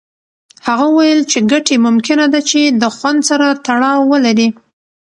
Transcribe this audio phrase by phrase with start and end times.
[0.67, 4.47] هغه وویل چې ګټې ممکنه ده چې د خوند سره تړاو ولري.